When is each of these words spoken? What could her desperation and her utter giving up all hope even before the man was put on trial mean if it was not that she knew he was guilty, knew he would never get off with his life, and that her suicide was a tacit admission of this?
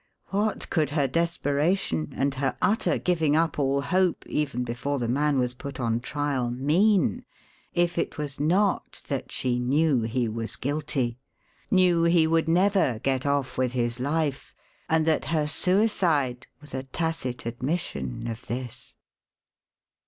What 0.29 0.67
could 0.71 0.89
her 0.89 1.07
desperation 1.07 2.11
and 2.15 2.33
her 2.33 2.57
utter 2.59 2.97
giving 2.97 3.35
up 3.35 3.59
all 3.59 3.81
hope 3.81 4.25
even 4.25 4.63
before 4.63 4.97
the 4.97 5.07
man 5.07 5.37
was 5.37 5.53
put 5.53 5.79
on 5.79 5.99
trial 5.99 6.49
mean 6.49 7.23
if 7.75 7.99
it 7.99 8.17
was 8.17 8.39
not 8.39 9.03
that 9.09 9.31
she 9.31 9.59
knew 9.59 10.01
he 10.01 10.27
was 10.27 10.55
guilty, 10.55 11.19
knew 11.69 12.01
he 12.05 12.25
would 12.25 12.49
never 12.49 12.97
get 13.03 13.27
off 13.27 13.59
with 13.59 13.73
his 13.73 13.99
life, 13.99 14.55
and 14.89 15.05
that 15.05 15.25
her 15.25 15.47
suicide 15.47 16.47
was 16.61 16.73
a 16.73 16.81
tacit 16.81 17.45
admission 17.45 18.25
of 18.27 18.47
this? 18.47 18.95